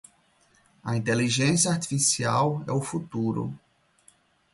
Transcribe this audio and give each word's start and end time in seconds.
A 0.83 0.95
inteligência 0.97 1.69
artificial 1.69 2.63
é 2.67 2.71
o 2.71 2.81
futuro 2.81 3.53